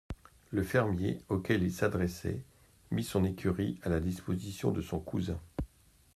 [0.49, 2.41] Le fermier auquel il s'adressait
[2.89, 5.39] mit son écurie à la disposition de son cousin.